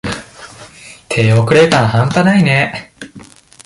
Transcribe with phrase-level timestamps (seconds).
[1.09, 2.91] 手遅れ感はんぱないね。